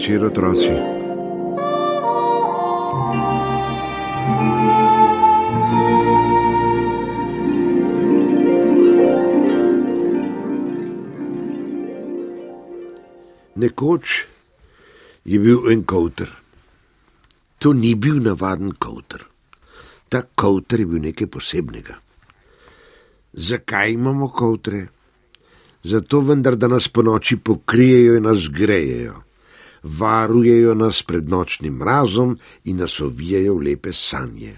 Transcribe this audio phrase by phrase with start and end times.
[0.00, 0.70] Večer, otroci.
[13.56, 14.24] Nekoč
[15.24, 16.32] je bil en kavter.
[17.60, 19.28] To ni bil navaden kavter.
[20.08, 22.00] Ta kavter je bil nekaj posebnega.
[23.36, 24.86] Zakaj imamo kavtre?
[25.84, 29.28] Zato vendar, da nas po noči pokrijejo in nas grejejo,
[29.82, 34.56] varujejo nas pred nočnim mrazom in nas ovijajo v lepe sanje.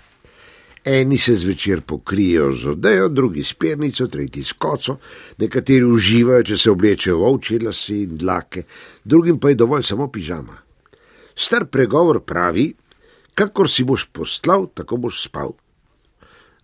[0.85, 4.97] Eni se zvečer pokrijejo z odejo, drugi s pernico, tretji s koco,
[5.39, 8.65] nekateri uživajo, če se oblečejo v ovčje lase in dlake,
[9.05, 10.57] drugim pa je dovolj samo pižama.
[11.35, 12.73] Star pregovor pravi:
[13.35, 15.55] Kakor si boš poslal, tako boš spal.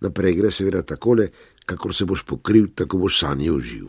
[0.01, 1.29] Naprej gre seveda takole,
[1.65, 3.87] kakor se boš pokril, tako boš sanje uživ.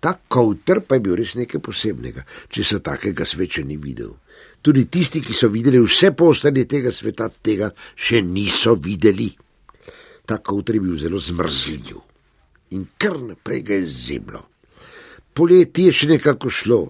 [0.00, 4.14] Ta kavter pa je bil res nekaj posebnega, če se takega sveča ni videl.
[4.64, 9.28] Tudi tisti, ki so videli vse postelje tega sveta, tega še niso videli.
[10.24, 12.00] Ta kavter je bil zelo zmrzljiv
[12.70, 14.44] in kar naprej ga je zeblo.
[15.34, 16.80] Poletje je še nekako šlo,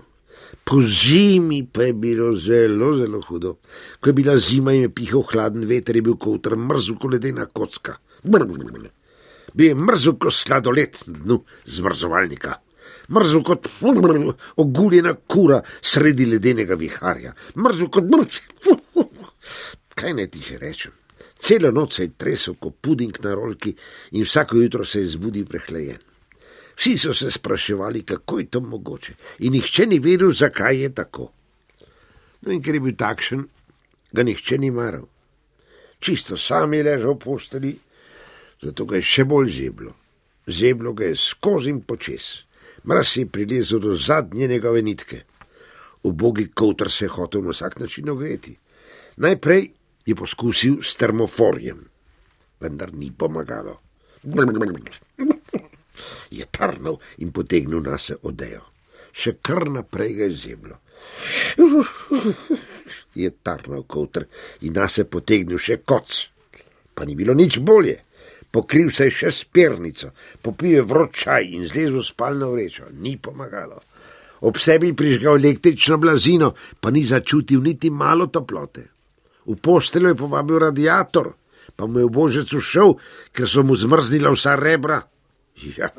[0.69, 3.57] po zimi pa je bilo zelo, zelo hudo.
[3.99, 7.49] Ko je bila zima in je pihal hladen veter, je bil kavter mrzel kot ledena
[7.49, 7.97] kocka.
[8.23, 12.59] Bil je mrzel kot sladoled na dnu zmrzovalnika
[13.11, 13.69] mrzel kot
[14.57, 18.41] oguljena kura sredi ledenega viharja, mrzel kot mrc.
[19.95, 20.93] Kaj naj ti že rečem?
[21.41, 23.75] Celo noč se je tresel kot puding na rolki
[24.13, 25.99] in vsako jutro se je zbudil prehlajen.
[26.77, 31.33] Vsi so se spraševali, kako je to mogoče, in nihče ni vedel, zakaj je tako.
[32.41, 33.43] No, in ker je bil takšen,
[34.13, 35.05] ga nihče ni maral.
[36.01, 37.73] Čisto sam je ležal v posteli,
[38.63, 39.93] zato ga je še bolj zeblo.
[40.47, 42.31] Zeblo ga je skozi in počes
[42.85, 45.23] mraz je prilezel do zadnje njegove nitke.
[46.03, 48.57] Ubogi kotr se je hotel na vsak način ogreti.
[49.17, 49.71] Najprej
[50.07, 51.85] je poskusil s termoforjem,
[52.61, 53.81] vendar ni pomagalo.
[56.31, 58.63] Je trnil in potegnil na se odejo.
[59.13, 60.77] Še kar naprej ga je zemlo.
[63.15, 64.25] Je trnil kotr
[64.61, 66.31] in na se potegnil še koc.
[66.95, 67.99] Pa ni bilo nič bolje
[68.51, 70.11] pokril se je še s pernico,
[70.43, 73.81] popil je vročaj in zlezel spalno vrečo, ni pomagalo.
[74.41, 78.87] Ob sebi prižgal električno blazino, pa ni začutil niti malo toplote.
[79.47, 81.33] V posteljo je povabil radiator,
[81.77, 82.97] pa mu je v božec ušel,
[83.33, 85.03] ker so mu zmrznila vsa rebra.
[85.61, 85.91] Ja,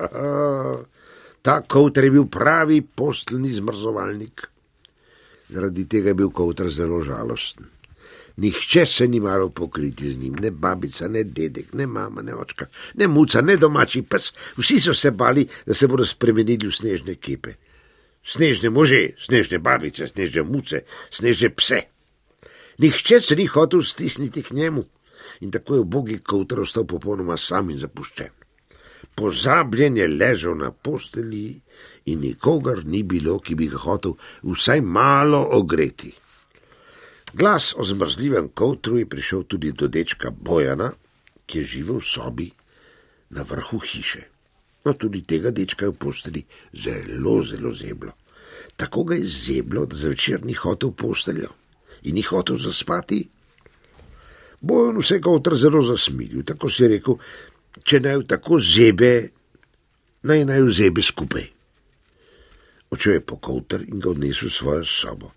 [1.42, 4.42] ta kavter je bil pravi postelni zmrzovalnik.
[5.54, 7.70] Zaradi tega je bil kavter zelo žalosten.
[8.42, 12.66] Nihče se ni maral pokriti z njim, ne babica, ne dedek, ne mama, ne očka,
[12.98, 14.32] ne muca, ne domači pes.
[14.58, 17.54] Vsi so se bali, da se bodo spremenili v snežne kipe.
[18.26, 21.82] Snežne može, snežne babice, snežne muce, snežne pse.
[22.82, 24.86] Nihče se ni hotel stisniti k njemu
[25.42, 28.34] in tako je bogi kotr ostal popolnoma sam in zapuščen.
[29.16, 31.62] Pozabljen je ležal na posteli
[32.06, 36.14] in nikogar ni bilo, ki bi ga hotel vsaj malo ogreti.
[37.34, 40.92] Glas o zmrzljivem kotru je prišel tudi do dečka Bojana,
[41.46, 42.50] ki je živel v sobi
[43.30, 44.28] na vrhu hiše.
[44.86, 46.44] No, tudi tega dečka je v posteli
[46.74, 48.12] zelo, zelo zeblo.
[48.76, 51.50] Tako ga je zeblo, da zvečer ni hotel v posteljo
[52.04, 53.24] in ni hotel zaspati.
[54.62, 57.18] Bojan vse kotr zelo zasmilil, tako si je rekel,
[57.84, 59.14] če naj v tako zebe,
[60.28, 61.48] naj naj v zebe skupaj.
[62.92, 65.32] Očel je po kotr in ga odnesel v svojo sobo.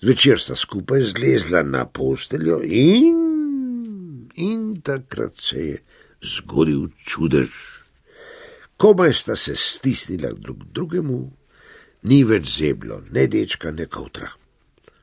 [0.00, 5.82] Zvečer sta skupaj zlezla na posteljo in, in takrat se je
[6.24, 7.50] zgodil čudež.
[8.80, 11.18] Komaj sta se stisnila drug drugemu,
[12.08, 14.30] ni več zeblo, ne dečka, ne kautra.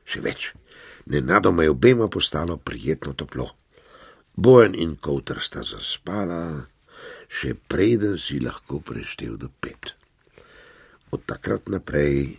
[0.02, 0.48] Še več,
[1.06, 3.46] nenadoma je obema postalo prijetno toplo.
[4.34, 6.66] Bojen in kautr sta zaspala,
[7.30, 9.94] še preden si lahko preštel do pet.
[11.14, 12.34] Od takrat naprej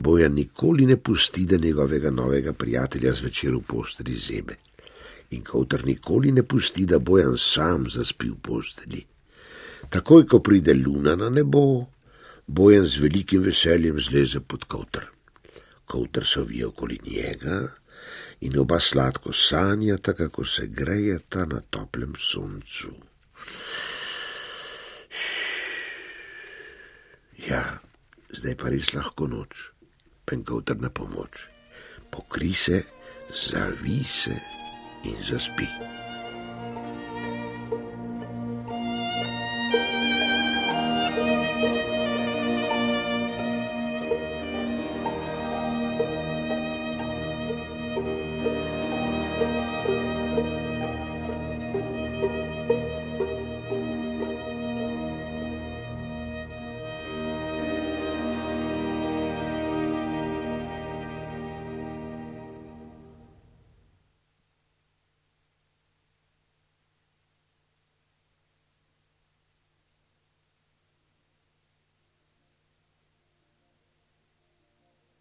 [0.00, 4.54] Bojan nikoli ne pusti, da njegovega novega prijatelja zvečer v posteli zebe.
[5.30, 9.02] In Kowter nikoli ne pusti, da Bojan sam zaspi v posteli.
[9.90, 11.84] Takoj, ko pride luna na nebo,
[12.46, 15.04] Bojan z velikim veseljem zleze pod Kowter.
[15.84, 17.60] Kowter se ovije okoli njega
[18.40, 22.94] in oba sladko sanjata, kako se grejeta na toplem soncu.
[27.48, 27.80] Ja,
[28.32, 29.68] zdaj pa res lahko noč
[30.30, 31.50] penkauter na pomoč.
[32.10, 32.82] Pokri se,
[33.34, 34.36] zavi se
[35.02, 35.99] in zaspi.